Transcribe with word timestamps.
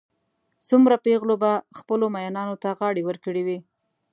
څومره 0.67 0.95
پېغلو 1.05 1.35
به 1.43 1.51
خپلو 1.79 2.05
مئینانو 2.15 2.55
ته 2.63 2.69
غاړې 2.79 3.01
ورکړې 3.05 3.41
وي. 3.47 3.57